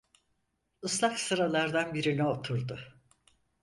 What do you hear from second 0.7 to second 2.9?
Islak sıralardan birine oturdu.